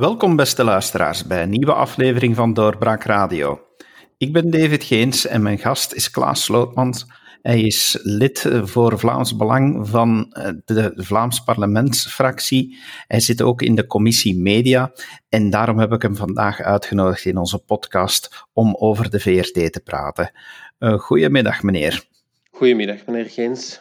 [0.00, 3.60] Welkom, beste luisteraars, bij een nieuwe aflevering van Doorbraak Radio.
[4.18, 7.06] Ik ben David Geens en mijn gast is Klaas Slootmans.
[7.42, 12.78] Hij is lid voor Vlaams Belang van eh, de Vlaams parlementsfractie.
[13.06, 14.92] Hij zit ook in de commissie Media
[15.28, 19.80] en daarom heb ik hem vandaag uitgenodigd in onze podcast om over de VRT te
[19.84, 20.32] praten.
[20.78, 22.04] Uh, goedemiddag, meneer.
[22.50, 23.80] Goedemiddag, meneer Geens.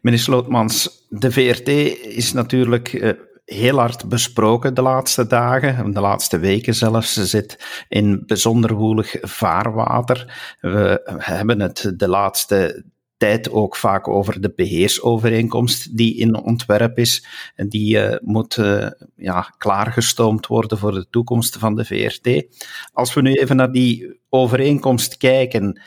[0.00, 1.68] Meneer Slootmans, de VRT
[2.16, 3.10] is natuurlijk uh,
[3.46, 7.12] heel hard besproken de laatste dagen, de laatste weken zelfs.
[7.12, 10.56] Ze zit in bijzonder woelig vaarwater.
[10.60, 12.84] We hebben het de laatste
[13.16, 17.26] tijd ook vaak over de beheersovereenkomst die in ontwerp is.
[17.54, 22.44] En die uh, moet uh, ja, klaargestoomd worden voor de toekomst van de VRT.
[22.92, 25.80] Als we nu even naar die overeenkomst kijken,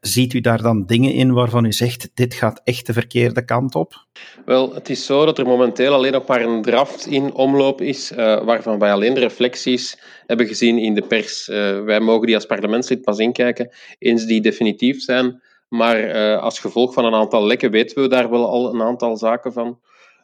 [0.00, 3.74] ziet u daar dan dingen in waarvan u zegt, dit gaat echt de verkeerde kant
[3.74, 4.06] op?
[4.44, 8.12] Wel, het is zo dat er momenteel alleen nog maar een draft in omloop is,
[8.12, 11.46] uh, waarvan wij alleen de reflecties hebben gezien in de pers.
[11.84, 15.42] wij mogen die als parlementslid pas inkijken, eens die definitief zijn.
[15.74, 19.16] Maar uh, als gevolg van een aantal lekken weten we daar wel al een aantal
[19.16, 19.80] zaken van.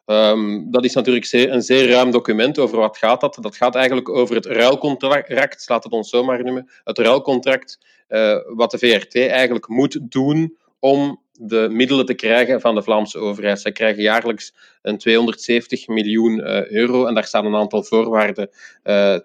[0.06, 2.58] Um, dat is natuurlijk een zeer ruim document.
[2.58, 3.38] Over wat gaat dat?
[3.40, 6.70] Dat gaat eigenlijk over het ruilcontract, laat het ons zomaar noemen.
[6.84, 7.78] Het ruilcontract,
[8.08, 13.18] uh, wat de VRT eigenlijk moet doen om de middelen te krijgen van de Vlaamse
[13.18, 13.60] overheid.
[13.60, 18.50] Zij krijgen jaarlijks een 270 miljoen uh, euro en daar staan een aantal voorwaarden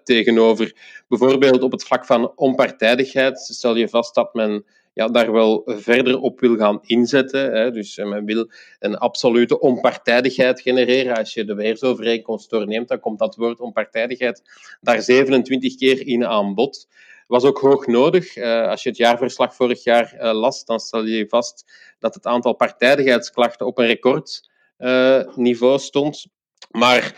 [0.04, 0.74] tegenover.
[1.08, 4.64] Bijvoorbeeld op het vlak van onpartijdigheid stel je vast dat men
[4.96, 7.52] ja, daar wel verder op wil gaan inzetten.
[7.52, 7.70] Hè.
[7.70, 11.16] Dus men wil een absolute onpartijdigheid genereren.
[11.16, 14.42] Als je de beheersovereenkomst doorneemt, dan komt dat woord onpartijdigheid
[14.80, 16.88] daar 27 keer in aan bod.
[17.26, 18.36] Was ook hoog nodig.
[18.36, 21.64] Uh, als je het jaarverslag vorig jaar uh, las, dan stel je vast
[21.98, 26.26] dat het aantal partijdigheidsklachten op een recordniveau stond.
[26.70, 27.14] Maar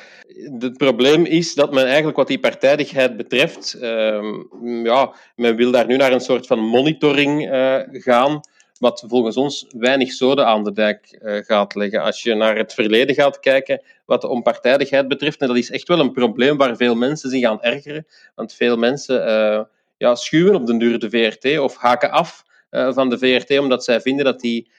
[0.60, 4.34] het probleem is dat men eigenlijk wat die partijdigheid betreft, uh,
[4.82, 8.40] ja, men wil daar nu naar een soort van monitoring uh, gaan,
[8.78, 12.02] wat volgens ons weinig zoden aan de dijk uh, gaat leggen.
[12.02, 15.88] Als je naar het verleden gaat kijken, wat de onpartijdigheid betreft, en dat is echt
[15.88, 19.62] wel een probleem waar veel mensen zich aan ergeren, want veel mensen uh,
[19.96, 24.00] ja, schuwen op den duur de VRT of haken af van de VRT omdat zij
[24.00, 24.70] vinden dat die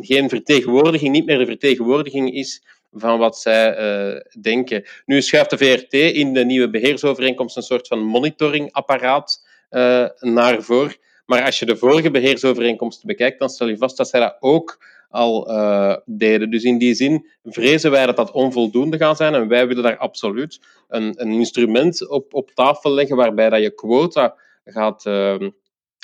[0.00, 2.62] geen vertegenwoordiging, niet meer de vertegenwoordiging is
[2.94, 4.84] van wat zij uh, denken.
[5.06, 10.96] Nu schuift de VRT in de nieuwe beheersovereenkomst een soort van monitoringapparaat uh, naar voren.
[11.26, 14.84] Maar als je de vorige beheersovereenkomsten bekijkt, dan stel je vast dat zij dat ook
[15.08, 16.50] al uh, deden.
[16.50, 19.96] Dus in die zin vrezen wij dat dat onvoldoende gaat zijn en wij willen daar
[19.96, 24.34] absoluut een, een instrument op, op tafel leggen waarbij dat je quota
[24.64, 25.04] gaat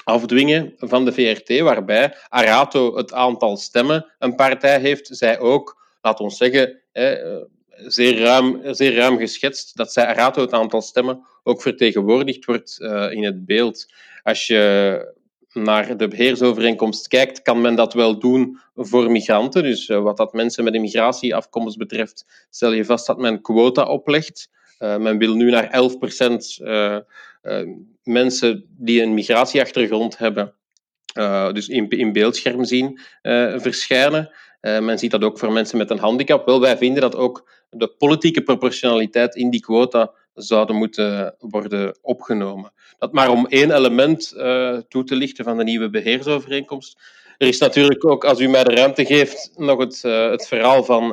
[0.05, 6.21] afdwingen van de VRT, waarbij Arato het aantal stemmen een partij heeft, zij ook laat
[6.21, 7.37] ons zeggen, eh,
[7.71, 13.13] zeer, ruim, zeer ruim geschetst, dat zij rato het aantal stemmen ook vertegenwoordigd wordt uh,
[13.13, 13.93] in het beeld.
[14.23, 15.15] Als je
[15.53, 19.63] naar de beheersovereenkomst kijkt, kan men dat wel doen voor migranten.
[19.63, 23.83] Dus uh, wat dat mensen met een migratieafkomst betreft, stel je vast dat men quota
[23.83, 24.51] oplegt.
[24.79, 26.59] Men wil nu naar 11 procent
[28.03, 30.55] mensen die een migratieachtergrond hebben,
[31.53, 33.01] dus in, in beeldscherm zien
[33.57, 34.31] verschijnen.
[34.61, 36.47] Uh, men ziet dat ook voor mensen met een handicap.
[36.47, 42.73] Wel, wij vinden dat ook de politieke proportionaliteit in die quota zouden moeten worden opgenomen.
[42.99, 47.01] Dat maar om één element uh, toe te lichten van de nieuwe beheersovereenkomst.
[47.39, 50.85] Er is natuurlijk ook, als u mij de ruimte geeft, nog het, uh, het verhaal
[50.85, 51.09] van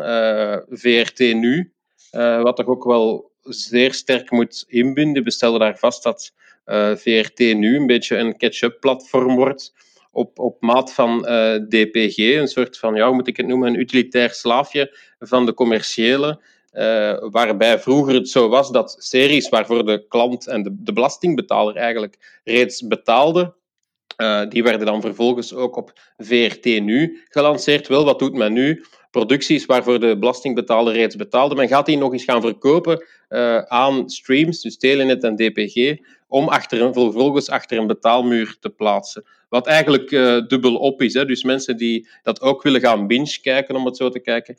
[0.69, 1.71] VRT Nu,
[2.41, 5.23] wat toch ook wel zeer sterk moet inbinden.
[5.23, 6.33] We stellen daar vast dat
[6.95, 9.73] VRT Nu een beetje een catch-up-platform wordt
[10.17, 13.67] op, op maat van eh, DPG, een soort van, ja, hoe moet ik het noemen,
[13.67, 16.41] een utilitair slaafje van de commerciële.
[16.73, 21.75] Uh, waarbij vroeger het zo was dat series waarvoor de klant en de, de belastingbetaler
[21.75, 23.53] eigenlijk reeds betaalden,
[24.17, 27.87] uh, die werden dan vervolgens ook op VRT Nu gelanceerd.
[27.87, 28.85] Wel, wat doet men nu?
[29.11, 31.55] Producties waarvoor de belastingbetaler reeds betaalde.
[31.55, 35.97] Men gaat die nog eens gaan verkopen uh, aan streams, dus Telenet en DPG,
[36.27, 39.23] om achter een, vervolgens achter een betaalmuur te plaatsen.
[39.49, 41.13] Wat eigenlijk uh, dubbel op is.
[41.13, 41.25] Hè.
[41.25, 44.57] Dus mensen die dat ook willen gaan binge kijken, om het zo te, kijken,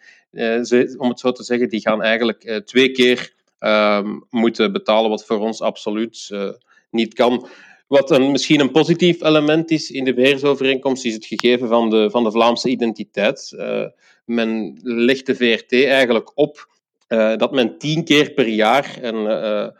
[0.65, 5.27] ze, om het zo te zeggen, die gaan eigenlijk twee keer ehm, moeten betalen, wat
[5.27, 6.31] voor ons absoluut
[6.91, 7.49] niet kan.
[7.89, 12.11] Wat een, misschien een positief element is in de beheersovereenkomst, is het gegeven van de,
[12.11, 13.57] van de Vlaamse identiteit.
[14.25, 16.69] men legt de VRT eigenlijk op
[17.37, 19.73] dat men tien keer per jaar een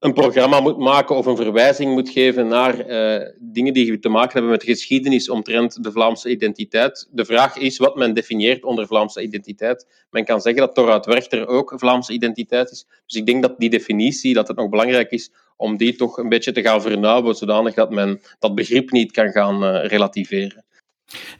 [0.00, 4.32] een programma moet maken of een verwijzing moet geven naar uh, dingen die te maken
[4.32, 7.08] hebben met de geschiedenis omtrent de Vlaamse identiteit.
[7.10, 9.86] De vraag is wat men definieert onder Vlaamse identiteit.
[10.10, 12.86] Men kan zeggen dat Torhout Werchter ook Vlaamse identiteit is.
[13.06, 16.28] Dus ik denk dat die definitie, dat het nog belangrijk is om die toch een
[16.28, 20.64] beetje te gaan vernauwen, zodanig dat men dat begrip niet kan gaan uh, relativeren.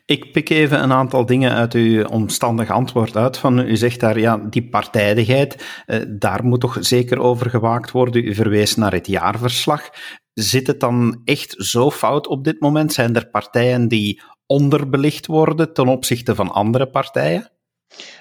[0.04, 3.38] Ik pik even een aantal dingen uit uw omstandig antwoord uit.
[3.38, 8.24] Van, u zegt daar, ja, die partijdigheid, eh, daar moet toch zeker over gewaakt worden.
[8.24, 9.90] U verwees naar het jaarverslag.
[10.34, 12.92] Zit het dan echt zo fout op dit moment?
[12.92, 17.50] Zijn er partijen die onderbelicht worden ten opzichte van andere partijen?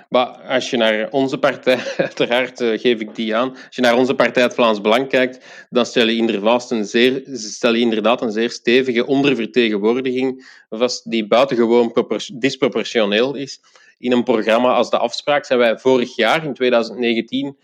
[0.09, 3.95] Maar als je naar onze partij, uiteraard uh, geef ik die aan, als je naar
[3.95, 8.21] onze partij het Vlaams Belang kijkt, dan stel je inderdaad een zeer, stel je inderdaad
[8.21, 11.93] een zeer stevige ondervertegenwoordiging vast, die buitengewoon
[12.33, 13.61] disproportioneel is.
[13.99, 17.59] In een programma als De Afspraak zijn wij vorig jaar, in 2019, 3%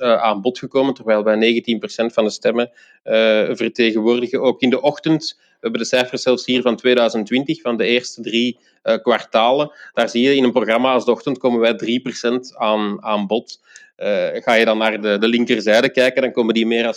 [0.00, 1.62] uh, aan bod gekomen, terwijl wij
[2.08, 2.70] 19% van de stemmen
[3.04, 3.12] uh,
[3.52, 4.40] vertegenwoordigen.
[4.40, 8.22] Ook in de ochtend we hebben de cijfers zelfs hier van 2020, van de eerste
[8.22, 9.72] drie uh, kwartalen.
[9.92, 12.00] Daar zie je in een programma als de ochtend komen wij
[12.32, 13.60] 3% aan, aan bod.
[14.32, 16.94] Ga je dan naar de, de linkerzijde kijken, dan komen die meer dan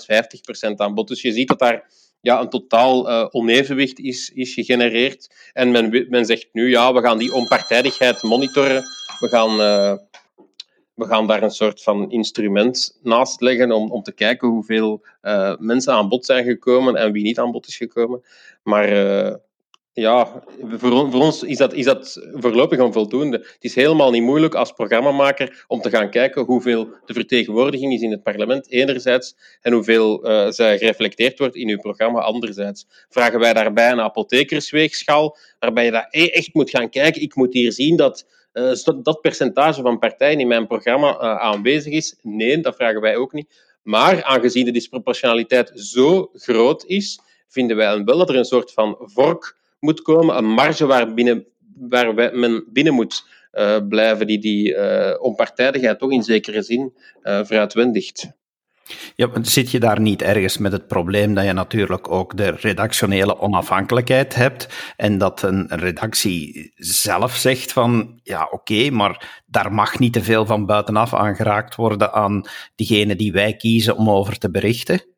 [0.72, 1.08] 50% aan bod.
[1.08, 1.90] Dus je ziet dat daar
[2.24, 5.50] ja, een totaal uh, onevenwicht is, is gegenereerd.
[5.54, 8.84] En men, men zegt nu, ja, we gaan die onpartijdigheid monitoren.
[9.20, 9.58] We gaan
[10.94, 15.56] we gaan daar een soort van instrument naast leggen om, om te kijken hoeveel uh,
[15.58, 18.24] mensen aan bod zijn gekomen en wie niet aan bod is gekomen.
[18.64, 18.88] Maar
[19.94, 23.38] ja, voor, ons is dat, is dat voorlopig onvoldoende.
[23.38, 28.02] Het is helemaal niet moeilijk als programmamaker om te gaan kijken hoeveel de vertegenwoordiging is
[28.02, 32.88] in het parlement, enerzijds, en hoeveel uh, zij gereflecteerd wordt in uw programma, anderzijds.
[33.10, 37.22] Vragen wij daarbij een apothekersweegschaal, waarbij je daar e-, echt moet gaan kijken.
[37.22, 38.74] Ik moet hier zien dat uh,
[39.04, 42.16] dat percentage van partijen in mijn programma uh, aanwezig is?
[42.22, 43.48] Nee, dat vragen wij ook niet.
[43.84, 48.98] Maar aangezien de disproportionaliteit zo groot is, vinden wij wel dat er een soort van
[49.00, 51.46] vork moet komen, een marge waar, binnen,
[51.90, 54.78] waar men binnen moet uh, blijven, die die
[55.20, 58.32] onpartijdigheid toch in zekere zin veruitwendigt.
[59.16, 63.40] Ja, zit je daar niet ergens met het probleem dat je natuurlijk ook de redactionele
[63.40, 70.14] onafhankelijkheid hebt en dat een redactie zelf zegt van ja oké, maar daar mag niet
[70.14, 72.46] te veel van buitenaf aangeraakt worden aan
[72.76, 75.13] diegene die wij kiezen om over te berichten?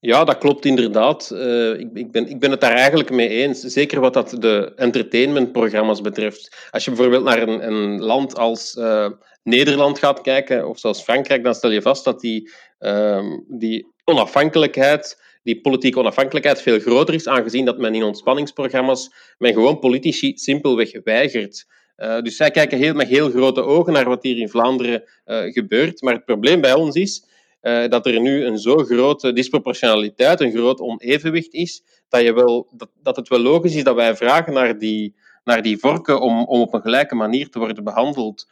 [0.00, 1.30] Ja, dat klopt inderdaad.
[1.32, 3.60] Uh, ik, ik, ben, ik ben het daar eigenlijk mee eens.
[3.60, 6.68] Zeker wat dat de entertainmentprogramma's betreft.
[6.70, 9.10] Als je bijvoorbeeld naar een, een land als uh,
[9.42, 12.50] Nederland gaat kijken, of zoals Frankrijk, dan stel je vast dat die,
[12.80, 19.52] uh, die onafhankelijkheid, die politieke onafhankelijkheid veel groter is, aangezien dat men in ontspanningsprogramma's men
[19.52, 21.66] gewoon politici simpelweg weigert.
[21.96, 25.04] Uh, dus zij kijken heel, met heel grote ogen naar wat hier in Vlaanderen
[25.52, 26.02] gebeurt.
[26.02, 27.24] Maar het probleem bij ons is
[27.66, 32.68] uh, dat er nu een zo grote disproportionaliteit, een groot onevenwicht is, dat, je wel,
[32.72, 35.14] dat, dat het wel logisch is dat wij vragen naar die,
[35.44, 38.46] naar die vorken om, om op een gelijke manier te worden behandeld.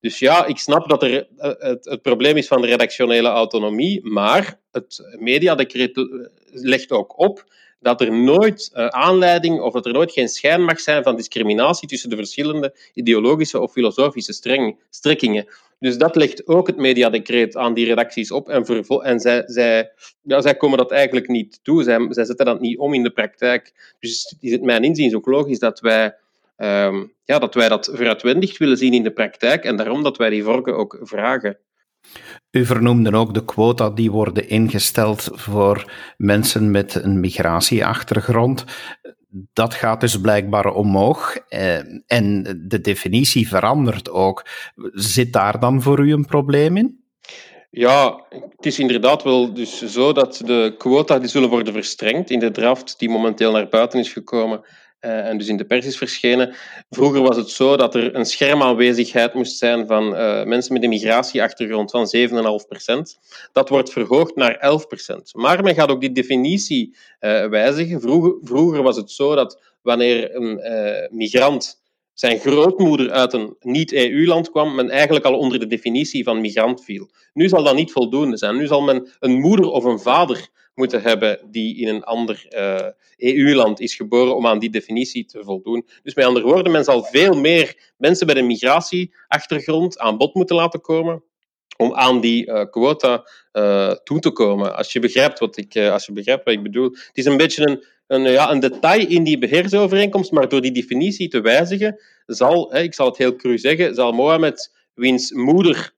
[0.00, 4.60] Dus ja, ik snap dat er eh, het, probleem is van de redactionele autonomie, maar
[4.70, 6.04] het mediadecreet eh,
[6.50, 7.44] legt ook op
[7.80, 11.88] dat er nooit uh, aanleiding of dat er nooit geen schijn mag zijn van discriminatie
[11.88, 15.46] tussen de verschillende ideologische of filosofische streng, strekkingen.
[15.78, 18.64] Dus dat legt ook het mediadecreet aan die redacties op en,
[19.02, 19.92] en zij, zij,
[20.22, 21.82] ja, zij komen dat eigenlijk niet toe.
[21.82, 23.94] Zij, zij zetten dat niet om in de praktijk.
[24.00, 26.14] Dus is het mijn inziens ook logisch dat wij
[26.56, 30.30] um, ja, dat wij dat vooruitwendig willen zien in de praktijk en daarom dat wij
[30.30, 31.58] die vorken ook vragen.
[32.50, 38.64] U vernoemde ook de quota die worden ingesteld voor mensen met een migratieachtergrond.
[39.52, 41.76] Dat gaat dus blijkbaar omhoog eh,
[42.06, 44.46] en de definitie verandert ook.
[44.92, 47.04] Zit daar dan voor u een probleem in?
[47.70, 52.38] Ja, het is inderdaad wel dus zo dat de quota die zullen worden verstrengd in
[52.38, 54.64] de draft die momenteel naar buiten is gekomen
[55.06, 56.54] en dus in de pers is verschenen.
[56.90, 60.88] Vroeger was het zo dat er een schermaanwezigheid moest zijn van uh, mensen met een
[60.88, 62.30] migratieachtergrond van 7,5%.
[63.52, 64.82] Dat wordt verhoogd naar
[65.12, 65.16] 11%.
[65.32, 68.00] Maar men gaat ook die definitie uh, wijzigen.
[68.00, 70.60] Vroeger, vroeger, was het zo dat wanneer een
[71.10, 71.84] migrant
[72.18, 77.10] zijn grootmoeder uit een niet-EU-land kwam, men eigenlijk al onder de definitie van migrant viel.
[77.32, 78.56] Nu zal dat niet voldoende zijn.
[78.56, 82.78] Nu zal men een moeder of een vader moeten hebben die in een ander uh,
[82.78, 85.86] eh, EU-land is geboren om aan die definitie te voldoen.
[86.02, 90.56] Dus met andere woorden, men zal veel meer mensen met een migratieachtergrond aan bod moeten
[90.56, 91.22] laten komen
[91.76, 94.76] om aan die uh, quota uh, toe te komen.
[94.76, 96.90] Als je begrijpt wat ik, als je begrijpt wat ik bedoel.
[96.90, 100.72] Het is een beetje een, een, ja, een detail in die beheersovereenkomst, maar door die
[100.72, 105.94] definitie te wijzigen, zal, hè, ik zal het heel cru zeggen, zal Mohammed, wiens moeder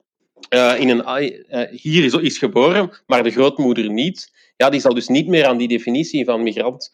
[0.78, 1.28] in een,
[1.70, 5.56] hier is, is geboren, maar de grootmoeder niet, ja, die zal dus niet meer aan
[5.56, 6.92] die definitie van migrant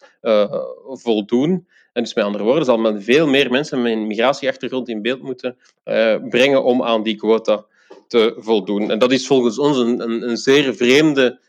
[0.86, 1.66] voldoen.
[1.92, 5.22] En dus met andere woorden, zal men veel meer mensen met een migratieachtergrond in beeld
[5.22, 5.56] moeten
[6.28, 7.64] brengen om aan die quota
[8.08, 8.90] te voldoen.
[8.90, 11.40] En dat is volgens ons een, een, een zeer vreemde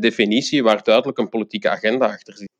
[0.00, 2.53] definitie waar duidelijk een politieke agenda achter zit.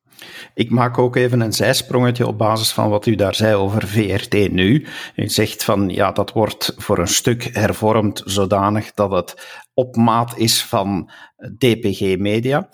[0.55, 4.53] Ik maak ook even een zijsprongetje op basis van wat u daar zei over VRT
[4.53, 4.87] nu.
[5.17, 10.39] U zegt van ja, dat wordt voor een stuk hervormd zodanig dat het op maat
[10.39, 11.11] is van
[11.59, 12.69] DPG Media.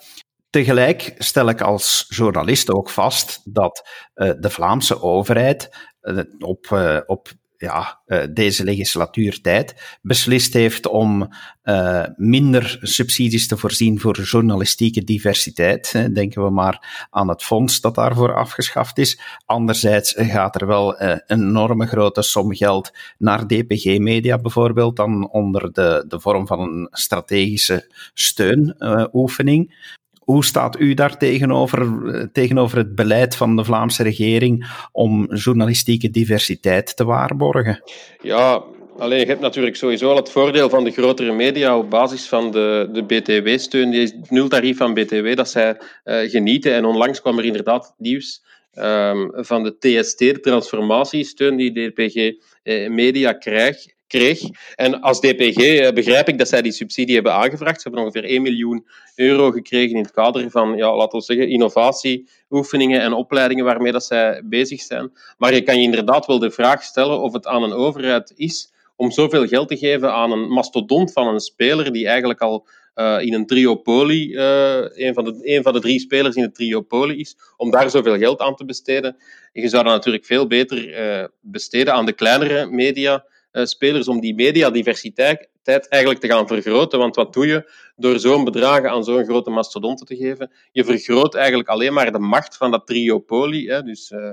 [0.49, 6.99] Tegelijk stel ik als journalist ook vast dat uh, de Vlaamse overheid uh, op, uh,
[7.05, 7.31] op
[7.61, 11.29] ja, uh, deze legislatuurtijd beslist heeft om
[11.63, 15.91] uh, minder subsidies te voorzien voor journalistieke diversiteit.
[16.13, 19.19] Denken we maar aan het fonds dat daarvoor afgeschaft is.
[19.45, 25.29] Anderzijds gaat er wel uh, een enorme grote som geld naar DPG Media bijvoorbeeld, dan
[25.29, 29.99] onder de, de vorm van een strategische steunoefening.
[30.21, 31.79] Hoe staat u daar tegenover,
[32.13, 37.83] eh, tegenover het beleid van de Vlaamse regering om journalistieke diversiteit te waarborgen?
[38.21, 38.63] Ja,
[38.97, 42.51] alleen je hebt natuurlijk sowieso al het voordeel van de grotere media op basis van
[42.51, 46.73] de, de BTW-steun, die nultarief van BTW, dat zij uh, genieten.
[46.73, 52.15] En onlangs kwam er inderdaad nieuws um, van de TST, de transformatiesteun die DPG
[52.63, 54.39] eh, Media krijgt kreeg.
[54.75, 57.81] En als DPG eh, begrijp ik dat zij die subsidie hebben aangevraagd.
[57.81, 61.49] Ze hebben ongeveer 1 miljoen euro gekregen in het kader van, ja, laten we zeggen,
[61.49, 65.11] innovatieoefeningen en opleidingen waarmee dat zij bezig zijn.
[65.37, 68.73] Maar je kan je inderdaad wel de vraag stellen of het aan een overheid is
[68.95, 73.17] om zoveel geld te geven aan een mastodont van een speler die eigenlijk al uh,
[73.21, 77.37] in een triopolie, uh, een, van de, van de drie spelers in het triopolie is,
[77.57, 79.17] om daar zoveel geld aan te besteden.
[79.53, 85.49] Je zou dat natuurlijk veel beter besteden aan de kleinere media, spelers om die mediadiversiteit
[85.63, 86.99] eigenlijk te gaan vergroten.
[86.99, 90.51] Want wat doe je door zo'n bedragen aan zo'n grote mastodonten te geven?
[90.71, 93.71] Je vergroot eigenlijk alleen maar de macht van dat triopolie.
[93.71, 93.83] Hè?
[93.83, 94.31] Dus eh,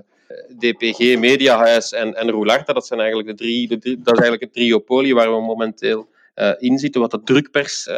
[0.59, 4.43] DPG, Mediahuis en, en Roularta, dat zijn eigenlijk de drie, de drie, dat is eigenlijk
[4.43, 7.89] het triopolie waar we momenteel uh, in zitten, wat de drukpers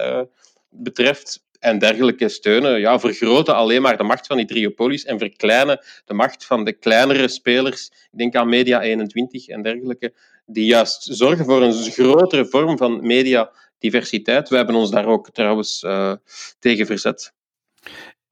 [0.71, 5.81] betreft en dergelijke steunen ja, vergroten alleen maar de macht van die triopolies en verkleinen
[6.05, 7.91] de macht van de kleinere spelers.
[8.13, 10.13] Ik denk aan Media 21 en dergelijke,
[10.53, 14.49] die juist zorgen voor een grotere vorm van mediadiversiteit.
[14.49, 16.13] We hebben ons daar ook trouwens uh,
[16.59, 17.33] tegen verzet.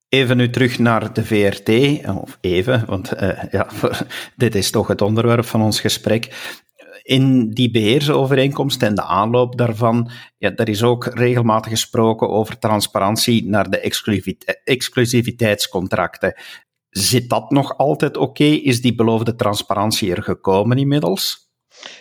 [0.09, 1.69] Even nu terug naar de VRT,
[2.09, 3.69] of even, want uh, ja,
[4.37, 6.31] dit is toch het onderwerp van ons gesprek
[7.09, 13.47] in die beheersovereenkomst en de aanloop daarvan, ja, er is ook regelmatig gesproken over transparantie
[13.47, 13.93] naar de
[14.65, 16.35] exclusiviteitscontracten.
[16.91, 18.45] Zit dat nog altijd oké?
[18.45, 21.48] Is die beloofde transparantie er gekomen inmiddels?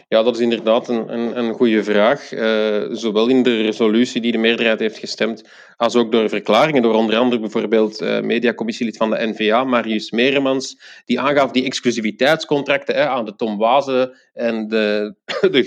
[0.08, 2.32] Ja, dat is inderdaad een, een, een goede vraag.
[2.32, 6.94] Uh, zowel in de resolutie die de meerderheid heeft gestemd, als ook door verklaringen, door
[6.94, 13.26] onder andere bijvoorbeeld uh, mediacommissielid van de NVA, Marius Meremans, die aangaf die exclusiviteitscontracten aan
[13.26, 15.16] de Tom Wazen en de,
[15.52, 15.64] de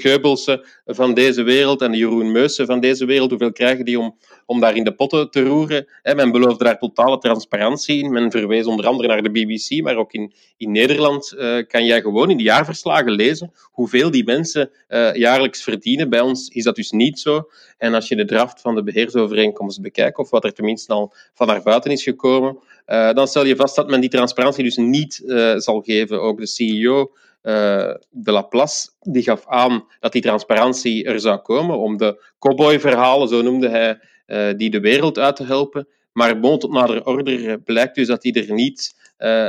[0.95, 4.17] van deze wereld en de Jeroen Meussen van deze wereld, hoeveel krijgen die om,
[4.47, 5.87] om daar in de potten te roeren?
[6.03, 8.13] Men beloofde daar totale transparantie in.
[8.13, 12.01] Men verwees onder andere naar de BBC, maar ook in, in Nederland uh, kan jij
[12.01, 16.11] gewoon in de jaarverslagen lezen hoeveel die mensen uh, jaarlijks verdienen.
[16.11, 17.49] Bij ons is dat dus niet zo.
[17.79, 21.47] En als je de draft van de beheersovereenkomst bekijkt, of wat er tenminste al van
[21.47, 25.23] naar buiten is gekomen, uh, dan stel je vast dat men die transparantie dus niet
[25.57, 26.21] zal geven.
[26.21, 27.11] Ook de CEO
[27.43, 33.29] uh, de Laplace die gaf aan dat die transparantie er zou komen om de cowboy-verhalen,
[33.29, 35.89] zo noemde hij, uh, die de wereld uit te helpen.
[36.13, 38.99] Maar bon, tot nader order blijkt dus dat die er niet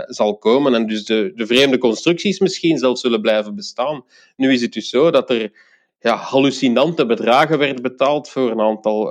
[0.05, 4.03] zal komen en dus de, de vreemde constructies misschien zelfs zullen blijven bestaan.
[4.35, 5.51] Nu is het dus zo dat er
[5.99, 9.07] ja, hallucinante bedragen werden betaald voor een aantal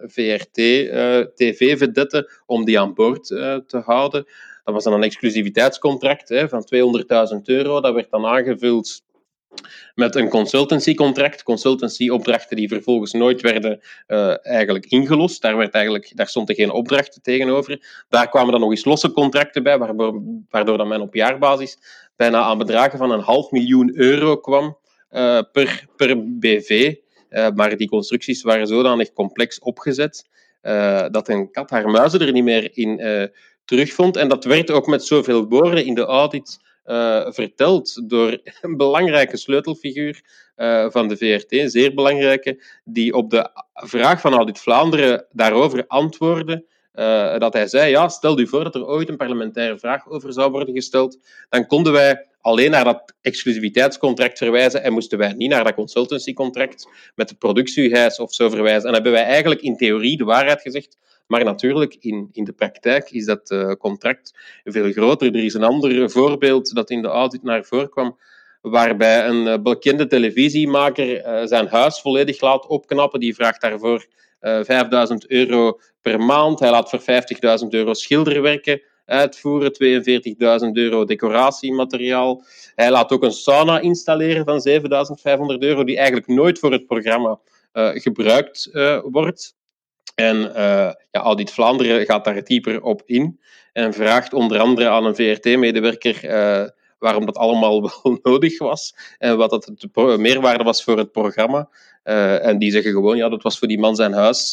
[0.00, 4.26] VRT-TV-vedetten om die aan boord te houden.
[4.64, 6.66] Dat was dan een exclusiviteitscontract hè, van
[7.34, 7.80] 200.000 euro.
[7.80, 9.02] Dat werd dan aangevuld
[9.94, 11.42] met een consultancycontract.
[11.42, 15.42] Consultancyopdrachten die vervolgens nooit werden uh, eigenlijk ingelost.
[15.42, 18.04] Daar, werd eigenlijk, daar stond er geen opdracht tegenover.
[18.08, 21.78] Daar kwamen dan nog eens losse contracten bij, waardoor, dan men op jaarbasis
[22.16, 24.78] bijna aan bedragen van een half miljoen euro kwam
[25.10, 26.94] uh, per, per BV.
[27.28, 30.30] Eh, maar die constructies waren zodanig complex opgezet
[31.10, 33.00] dat een kat haar muizen er niet meer in
[33.64, 34.16] terugvond.
[34.16, 39.36] En dat werd ook met zoveel woorden in de audit uh, verteld door een belangrijke
[39.36, 40.22] sleutelfiguur
[40.56, 45.84] uh, van de VRT, een zeer belangrijke, die op de vraag van Audit Vlaanderen daarover
[45.86, 46.64] antwoordde.
[46.94, 50.32] Uh, dat hij zei, ja, stel u voor dat er ooit een parlementaire vraag over
[50.32, 55.50] zou worden gesteld, dan konden wij alleen naar dat exclusiviteitscontract verwijzen en moesten wij niet
[55.50, 58.88] naar dat consultancycontract met het productiehuis of zo verwijzen.
[58.88, 63.10] En hebben wij eigenlijk in theorie de waarheid gezegd, maar natuurlijk, in, in de praktijk
[63.10, 65.34] is dat uh, contract veel groter.
[65.34, 68.18] Er is een ander voorbeeld dat in de audit naar voren kwam,
[68.60, 73.20] waarbij een uh, bekende televisiemaker uh, zijn huis volledig laat opknappen.
[73.20, 74.06] Die vraagt daarvoor
[74.40, 76.60] 5000 euro per maand.
[76.60, 79.72] Hij laat voor 50.000 euro schilderwerken uitvoeren,
[80.66, 82.44] 42.000 euro decoratiemateriaal.
[82.74, 87.38] Hij laat ook een sauna installeren van 7.500 euro, die eigenlijk nooit voor het programma
[87.94, 88.70] gebruikt
[89.02, 89.54] wordt.
[90.14, 93.40] En uh, ja, Audit Vlaanderen gaat daar dieper op in
[93.72, 96.20] en vraagt onder andere aan een VRT-medewerker
[96.98, 101.68] waarom dat allemaal wel nodig was en wat dat de meerwaarde was voor het programma.
[102.42, 104.50] en die zeggen gewoon, ja, dat was voor die man zijn huis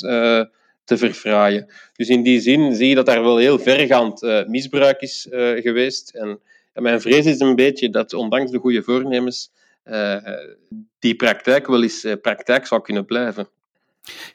[0.84, 1.72] te verfraaien.
[1.94, 6.10] Dus in die zin zie je dat daar wel heel vergaand misbruik is geweest.
[6.16, 6.40] En,
[6.74, 9.52] en, mijn vrees is een beetje dat, ondanks de goede voornemens,
[11.00, 13.50] die praktijk wel eens praktijk zou kunnen blijven.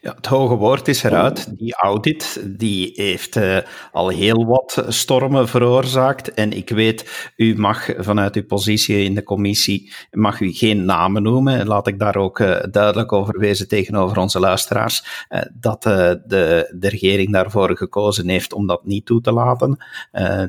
[0.00, 1.58] Ja, het hoge woord is eruit.
[1.58, 3.58] Die audit die heeft uh,
[3.92, 6.34] al heel wat stormen veroorzaakt.
[6.34, 11.22] En ik weet, u mag vanuit uw positie in de commissie mag u geen namen
[11.22, 11.66] noemen.
[11.66, 15.26] Laat ik daar ook uh, duidelijk over wezen tegenover onze luisteraars.
[15.28, 19.84] Uh, dat de, de regering daarvoor gekozen heeft om dat niet toe te laten.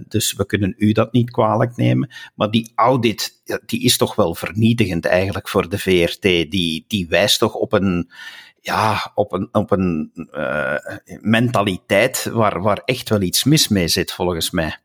[0.07, 2.09] dus we kunnen u dat niet kwalijk nemen.
[2.35, 6.21] Maar die audit die is toch wel vernietigend eigenlijk voor de VRT.
[6.21, 8.09] Die, die wijst toch op een
[8.65, 10.75] ja, op een, op een uh,
[11.21, 14.77] mentaliteit waar, waar echt wel iets mis mee zit, volgens mij.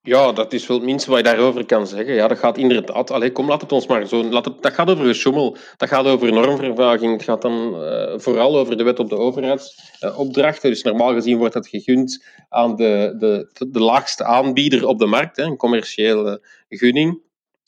[0.00, 2.14] Ja, dat is wel het minste wat je daarover kan zeggen.
[2.14, 3.10] Ja, dat gaat inderdaad...
[3.10, 4.24] Allee, kom, laat het ons maar zo...
[4.24, 5.56] Laat het, dat gaat over gesjoemel.
[5.76, 7.12] Dat gaat over normvervaging.
[7.12, 10.70] Het gaat dan uh, vooral over de wet op de overheidsopdrachten.
[10.70, 15.36] Dus normaal gezien wordt dat gegund aan de, de, de laagste aanbieder op de markt,
[15.36, 17.22] hè, een commerciële gunning.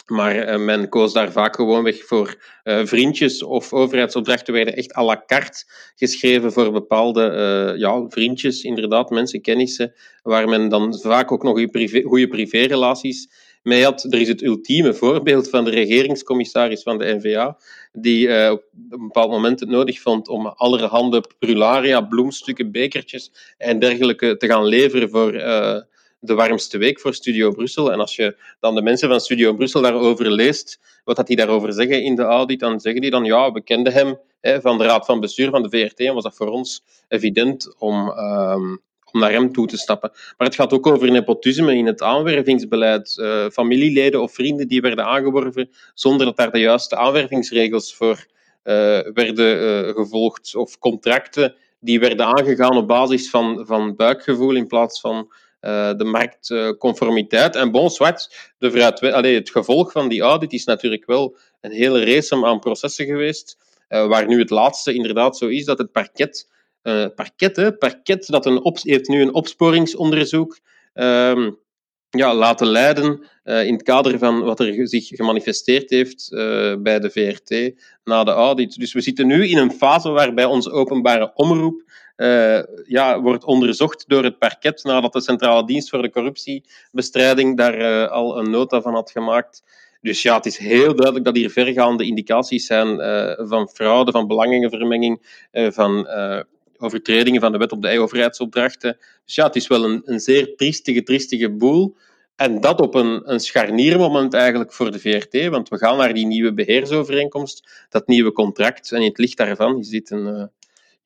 [0.06, 4.96] Maar uh, men koos daar vaak gewoon weg voor uh, vriendjes of overheidsopdrachten werden echt
[4.96, 7.30] à la carte geschreven voor bepaalde
[7.72, 11.64] uh, ja, vriendjes, inderdaad, mensen, kennissen, waar men dan vaak ook nog
[12.04, 13.30] goede privérelaties
[13.62, 14.04] mee had.
[14.04, 17.58] Er is het ultieme voorbeeld van de regeringscommissaris van de NVA,
[17.92, 24.36] die op een bepaald moment het nodig vond om allerhande prularia, bloemstukken, bekertjes en dergelijke
[24.36, 25.32] te gaan leveren voor
[26.20, 27.92] de warmste week voor Studio Brussel.
[27.92, 32.02] En als je dan de mensen van Studio Brussel daarover leest, wat die daarover zeggen
[32.02, 35.06] in de audit, dan zeggen die dan, ja, we kenden hem hè, van de Raad
[35.06, 38.80] van Bestuur van de VRT en was dat voor ons evident om, um,
[39.12, 40.10] om naar hem toe te stappen.
[40.12, 43.16] Maar het gaat ook over nepotisme in het aanwervingsbeleid.
[43.16, 48.26] Uh, familieleden of vrienden die werden aangeworven zonder dat daar de juiste aanwervingsregels voor
[48.64, 54.66] uh, werden uh, gevolgd, of contracten die werden aangegaan op basis van, van buikgevoel in
[54.66, 55.32] plaats van
[55.96, 57.56] de marktconformiteit.
[57.56, 62.04] en bon, zwart, de allee, het gevolg van die audit is natuurlijk wel een hele
[62.04, 63.56] race aan processen geweest,
[63.88, 66.48] uh, waar nu het laatste inderdaad zo is dat het parket,
[66.82, 70.58] uh, parket, hè, parket dat een op, heeft nu een opsporingsonderzoek
[70.94, 71.48] uh,
[72.10, 76.28] ja, laten leiden in het kader van wat er zich gemanifesteerd heeft
[76.78, 78.78] bij de VRT na de audit.
[78.78, 81.82] Dus we zitten nu in een fase waarbij onze openbare omroep
[82.16, 87.78] uh, ja, wordt onderzocht door het parket nadat de Centrale Dienst voor de Corruptiebestrijding daar
[87.78, 89.62] uh, al een nota van had gemaakt.
[90.00, 94.26] Dus ja, het is heel duidelijk dat hier vergaande indicaties zijn uh, van fraude, van
[94.26, 96.08] belangenvermenging, van
[96.78, 98.96] overtredingen van de wet op de overheidsopdrachten.
[99.24, 101.96] Dus ja, het is wel een, een zeer triestige, triestige boel.
[102.36, 106.26] En dat op een, een scharniermoment eigenlijk voor de VRT, want we gaan naar die
[106.26, 108.92] nieuwe beheersovereenkomst, dat nieuwe contract.
[108.92, 110.50] En in het licht daarvan is dit een,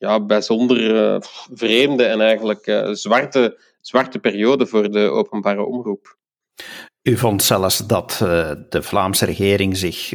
[0.01, 1.17] ja, bijzonder uh,
[1.55, 6.17] vreemde en eigenlijk uh, zwarte, zwarte periode voor de openbare omroep.
[7.03, 10.15] U vond zelfs dat uh, de Vlaamse regering zich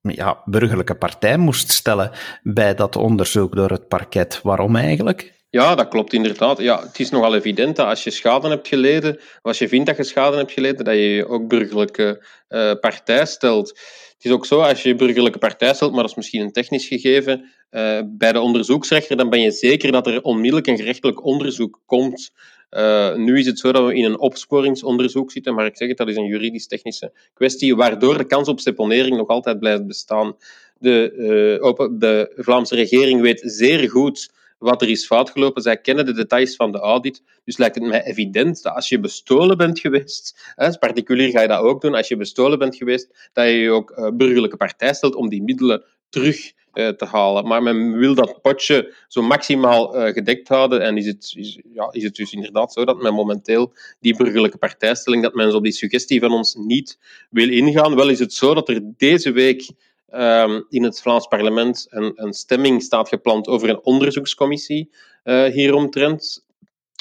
[0.00, 2.10] ja, burgerlijke partij moest stellen
[2.42, 4.40] bij dat onderzoek door het parket.
[4.42, 5.32] Waarom eigenlijk?
[5.50, 6.58] Ja, dat klopt inderdaad.
[6.58, 9.86] Ja, het is nogal evident dat als je schade hebt geleden, of als je vindt
[9.86, 13.78] dat je schade hebt geleden, dat je je ook burgerlijke uh, partij stelt.
[14.18, 16.86] Het is ook zo, als je burgerlijke partij stelt, maar dat is misschien een technisch
[16.86, 21.80] gegeven, uh, bij de onderzoeksrechter, dan ben je zeker dat er onmiddellijk een gerechtelijk onderzoek
[21.86, 22.32] komt.
[22.70, 25.96] Uh, nu is het zo dat we in een opsporingsonderzoek zitten, maar ik zeg het,
[25.96, 30.36] dat is een juridisch-technische kwestie, waardoor de kans op seponering nog altijd blijft bestaan.
[30.78, 35.62] De, uh, de Vlaamse regering weet zeer goed wat er is fout gelopen.
[35.62, 37.22] Zij kennen de details van de audit.
[37.44, 41.40] Dus lijkt het mij evident dat als je bestolen bent geweest, hè, als particulier ga
[41.40, 44.56] je dat ook doen, als je bestolen bent geweest, dat je je ook uh, burgerlijke
[44.56, 46.56] partij stelt om die middelen terug
[46.96, 47.46] te halen.
[47.46, 50.82] Maar men wil dat potje zo maximaal gedekt houden.
[50.82, 54.58] En is het, is, ja, is het dus inderdaad zo dat men momenteel die burgerlijke
[54.58, 56.98] partijstelling, dat men op die suggestie van ons niet
[57.30, 57.96] wil ingaan.
[57.96, 59.70] Wel is het zo dat er deze week
[60.14, 64.90] um, in het Vlaams parlement een, een, stemming staat gepland over een onderzoekscommissie
[65.24, 66.46] uh, hieromtrent.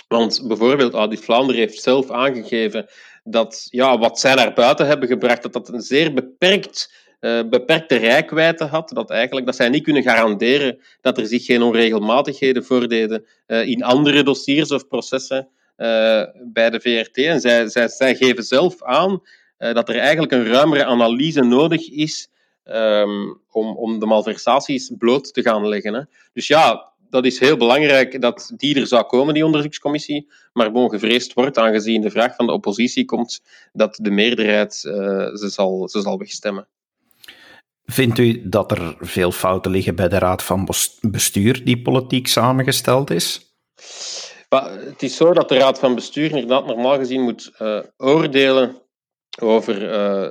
[0.07, 2.85] Want bijvoorbeeld Audit Vlaanderen heeft zelf aangegeven
[3.23, 7.95] dat ja, wat zij naar buiten hebben gebracht, dat dat een zeer beperkt, uh, beperkte
[7.95, 8.89] rijkwijde had.
[8.89, 13.83] Dat, eigenlijk, dat zij niet kunnen garanderen dat er zich geen onregelmatigheden voordeden uh, in
[13.83, 15.49] andere dossiers of processen
[16.43, 17.17] bij de VRT.
[17.17, 19.21] En zij, zij, zij geven zelf aan
[19.57, 22.29] dat er eigenlijk een ruimere analyse nodig is
[22.69, 25.93] um, om, om de malversaties bloot te gaan leggen.
[25.93, 26.01] Hè.
[26.33, 30.27] Dus ja, dat is heel belangrijk dat die er zou komen, die onderzoekscommissie.
[30.53, 33.41] Maar bon, gevreesd wordt, aangezien de vraag van de oppositie komt,
[33.73, 34.93] dat de meerderheid uh,
[35.33, 36.67] ze, zal, ze zal wegstemmen.
[37.85, 40.69] Vindt u dat er veel fouten liggen bij de Raad van
[41.01, 43.55] Bestuur die politiek samengesteld is?
[44.49, 48.75] Maar het is zo dat de Raad van Bestuur inderdaad normaal gezien moet uh, oordelen
[49.39, 50.29] over uh,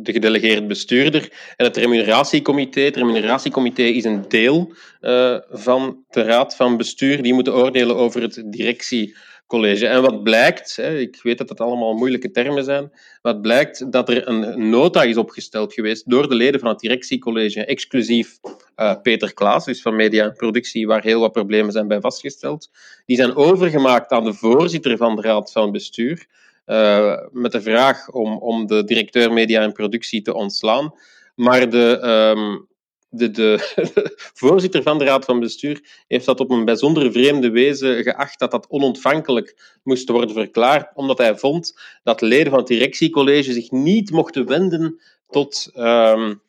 [0.00, 2.80] de gedelegeerde bestuurder en het remuneratiecomité.
[2.80, 7.22] Het remuneratiecomité is een deel uh, van de raad van bestuur.
[7.22, 9.86] Die moeten oordelen over het directiecollege.
[9.86, 14.08] En wat blijkt, hè, ik weet dat dat allemaal moeilijke termen zijn, wat blijkt dat
[14.08, 18.38] er een nota is opgesteld geweest door de leden van het directiecollege, exclusief
[19.02, 22.70] Peter Klaas, dus van media en productie, waar heel wat problemen zijn bij vastgesteld.
[23.06, 26.26] Die zijn overgemaakt aan de voorzitter van de raad van bestuur.
[26.66, 30.94] Uh, met de vraag om, om de directeur media en productie te ontslaan.
[31.34, 32.00] Maar de,
[32.36, 32.66] um,
[33.08, 33.58] de, de,
[34.40, 38.50] voorzitter van de Raad van Bestuur heeft dat op een bijzonder vreemde wijze geacht dat
[38.50, 44.10] dat onontvankelijk moest worden verklaard, omdat hij vond dat leden van het directiecollege zich niet
[44.10, 46.40] mochten wenden tot, um,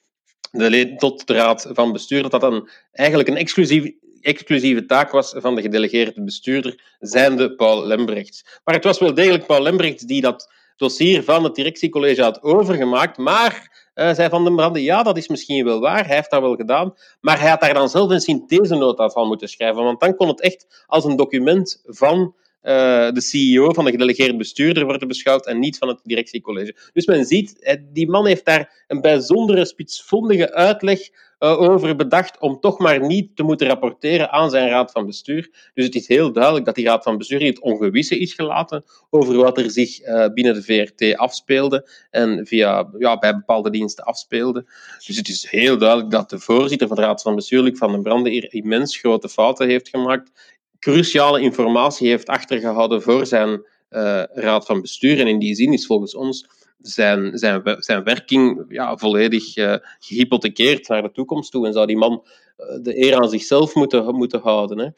[0.52, 3.92] de, tot de Raad van Bestuur, dat dat een, eigenlijk een exclusief
[4.28, 8.60] exclusieve taak was van de gedelegeerde bestuurder, zijnde Paul Lembrechts.
[8.64, 13.18] Maar het was wel degelijk Paul Lembrechts die dat dossier van het directiecollege had overgemaakt,
[13.18, 16.42] maar uh, zei Van den Brande, ja, dat is misschien wel waar, hij heeft dat
[16.42, 20.16] wel gedaan, maar hij had daar dan zelf een synthesenota van moeten schrijven, want dan
[20.16, 25.08] kon het echt als een document van uh, de CEO van de gedelegeerde bestuurder worden
[25.08, 26.76] beschouwd en niet van het directiecollege.
[26.94, 31.00] Dus men ziet, die man heeft daar een bijzondere, spitsvondige uitleg
[31.40, 35.70] over bedacht om toch maar niet te moeten rapporteren aan zijn raad van bestuur.
[35.74, 38.84] Dus het is heel duidelijk dat die raad van bestuur in het ongewisse is gelaten
[39.10, 44.04] over wat er zich uh, binnen de VRT afspeelde en via, ja, bij bepaalde diensten
[44.04, 44.66] afspeelde.
[45.06, 47.92] Dus het is heel duidelijk dat de voorzitter van de raad van bestuur, Luc van
[47.92, 53.66] den Brande, hier immens grote fouten heeft gemaakt cruciale informatie heeft achtergehouden voor zijn
[54.34, 55.20] raad van bestuur.
[55.20, 56.48] En in die zin is volgens ons
[56.82, 61.68] zijn, zijn, zijn werking ja, volledig uh, gehypothekeerd naar de toekomst toe.
[61.68, 62.26] En zou die man
[62.58, 64.78] uh, de eer aan zichzelf moeten, moeten houden.
[64.78, 64.90] Hè.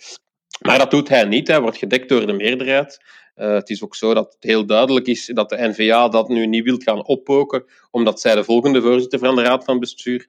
[0.66, 1.48] Maar dat doet hij niet.
[1.48, 3.00] Hij wordt gedekt door de meerderheid.
[3.36, 6.64] Het is ook zo dat het heel duidelijk is dat de NVA dat nu niet
[6.64, 10.28] wil gaan oppoken, omdat zij de volgende voorzitter van de Raad van Bestuur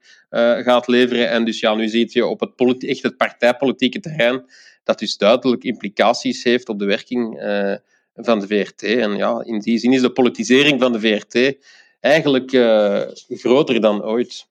[0.62, 1.28] gaat leveren.
[1.28, 4.44] En dus ja, nu zie je op het, echt het partijpolitieke terrein
[4.84, 7.40] dat dus duidelijk implicaties heeft op de werking
[8.22, 8.82] van de VRT.
[8.82, 11.56] En ja, in die zin is de politisering van de VRT
[12.00, 12.50] eigenlijk
[13.28, 14.48] groter dan ooit.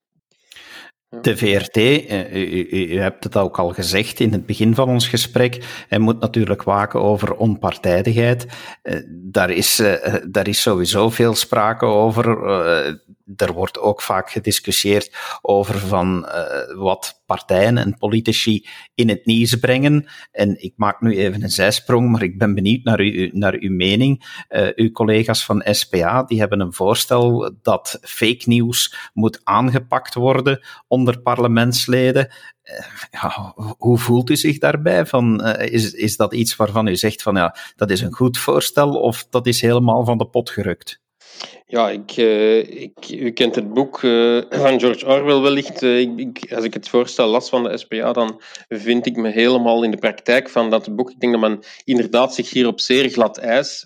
[1.10, 5.84] De VRT, eh, u, hebt het ook al gezegd in het begin van ons gesprek,
[5.88, 8.46] hij moet natuurlijk waken over onpartijdigheid.
[8.82, 12.26] Eh, daar is, eh, daar is sowieso veel sprake over.
[13.36, 16.28] Er wordt ook vaak gediscussieerd over van
[16.76, 20.08] wat partijen en politici in het nieuws brengen.
[20.32, 23.72] En ik maak nu even een zijsprong, maar ik ben benieuwd naar, u, naar uw
[23.72, 24.44] mening.
[24.74, 31.20] uw collega's van SPA die hebben een voorstel dat fake news moet aangepakt worden onder
[31.20, 32.32] parlementsleden.
[32.62, 35.06] Eh, hoe voelt u zich daarbij?
[35.06, 39.00] Van, is, is dat iets waarvan u zegt van ja, dat is een goed voorstel
[39.00, 41.00] of dat is helemaal van de pot gerukt?
[41.66, 45.82] Ja, ik, uh, ik, u kent het boek uh, van George Orwell wellicht.
[45.82, 49.82] Uh, ik, als ik het voorstel las van de SPA, dan vind ik me helemaal
[49.82, 51.10] in de praktijk van dat boek.
[51.10, 53.84] Ik denk dat men inderdaad zich hier op zeer glad ijs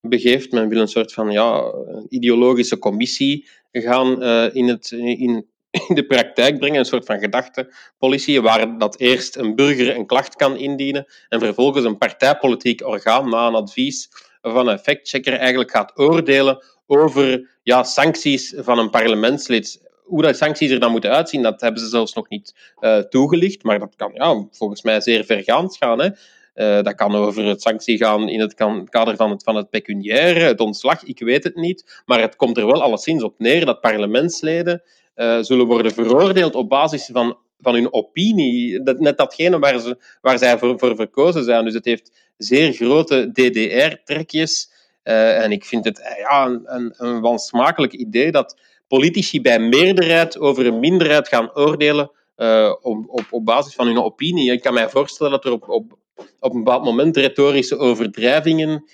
[0.00, 0.52] begeeft.
[0.52, 1.74] Men wil een soort van ja,
[2.08, 4.22] ideologische commissie gaan
[4.52, 5.46] in, het, in
[5.88, 10.36] in de praktijk brengen, een soort van gedachtepolitie, waar dat eerst een burger een klacht
[10.36, 14.08] kan indienen en vervolgens een partijpolitiek orgaan na een advies
[14.42, 19.90] van een factchecker eigenlijk gaat oordelen over ja, sancties van een parlementslid.
[20.02, 23.62] Hoe dat sancties er dan moeten uitzien, dat hebben ze zelfs nog niet uh, toegelicht,
[23.62, 26.00] maar dat kan ja, volgens mij zeer vergaand gaan.
[26.00, 26.08] Hè.
[26.54, 28.54] Uh, dat kan over het sanctie gaan in het
[28.88, 32.02] kader van het, van het pecuniaire, het ontslag, ik weet het niet.
[32.06, 34.82] Maar het komt er wel alleszins op neer dat parlementsleden
[35.16, 38.82] uh, zullen worden veroordeeld op basis van van hun opinie.
[38.82, 41.64] Dat, net datgene waar, ze, waar zij voor, voor verkozen zijn.
[41.64, 44.70] Dus het heeft zeer grote DDR-trekjes.
[45.04, 50.38] Uh, en ik vind het ja, een, een, een wansmakelijk idee dat politici bij meerderheid
[50.38, 54.52] over een minderheid gaan oordelen uh, op, op, op basis van hun opinie.
[54.52, 55.98] Ik kan mij voorstellen dat er op, op,
[56.40, 58.84] op een bepaald moment retorische overdrijvingen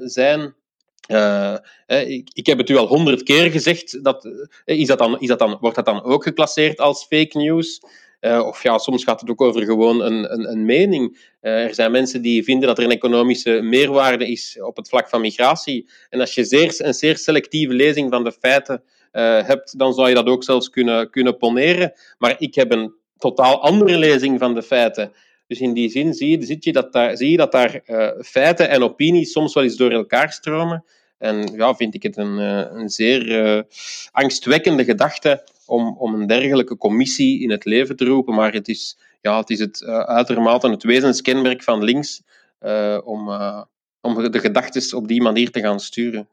[0.00, 0.54] zijn.
[1.08, 4.04] Uh, ik, ik, heb het u al honderd keer gezegd.
[4.04, 4.28] Dat,
[4.64, 7.80] is dat dan, is dat dan, wordt dat dan ook geclasseerd als fake news?
[8.20, 11.32] Of ja, soms gaat het ook over gewoon een, een, een mening.
[11.40, 15.20] Er zijn mensen die vinden dat er een economische meerwaarde is op het vlak van
[15.20, 15.88] migratie.
[16.10, 18.82] En als je zeer, een zeer selectieve lezing van de feiten
[19.20, 21.92] hebt, dan zou je dat ook zelfs kunnen, kunnen poneren.
[22.18, 25.12] Maar ik heb een totaal andere lezing van de feiten.
[25.46, 27.80] Dus in die zin zie je, je dat daar, zie je dat daar
[28.20, 30.84] feiten en opinies soms wel eens door elkaar stromen.
[31.18, 32.38] En ja, vind ik het een,
[32.78, 33.64] een zeer
[34.10, 38.34] angstwekkende gedachte om, om een dergelijke commissie in het leven te roepen.
[38.34, 42.22] Maar het is, ja, het, is het uitermate het wezenskenmerk van links
[43.04, 43.28] om,
[44.00, 46.28] om de gedachten op die manier te gaan sturen.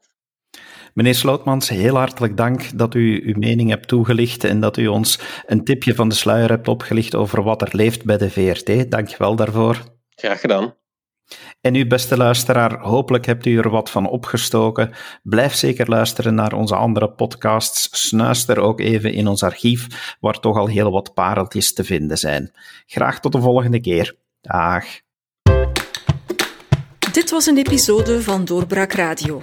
[0.94, 5.18] Meneer Slootmans, heel hartelijk dank dat u uw mening hebt toegelicht en dat u ons
[5.46, 8.90] een tipje van de sluier hebt opgelicht over wat er leeft bij de VRT.
[8.90, 9.82] Dank je wel daarvoor.
[10.14, 10.74] Graag gedaan.
[11.60, 14.90] En u, beste luisteraar, hopelijk hebt u er wat van opgestoken.
[15.22, 17.88] Blijf zeker luisteren naar onze andere podcasts.
[18.08, 22.50] Snuister ook even in ons archief, waar toch al heel wat pareltjes te vinden zijn.
[22.86, 24.16] Graag tot de volgende keer.
[24.40, 24.84] Dag.
[27.12, 29.42] Dit was een episode van Doorbraak Radio,